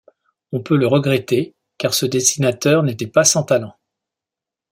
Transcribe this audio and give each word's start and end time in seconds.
On 0.51 0.63
peut 0.63 0.77
le 0.77 0.87
regretter 0.87 1.53
car 1.77 1.93
ce 1.93 2.07
dessinateur 2.07 2.81
n’était 2.81 3.05
pas 3.05 3.23
sans 3.23 3.43
talent. 3.43 3.75